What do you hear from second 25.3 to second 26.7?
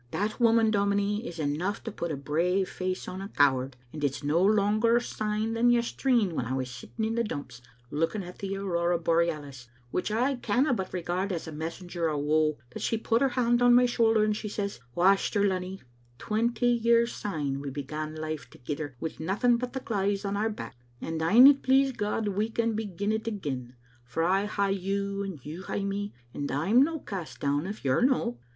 you hae me, and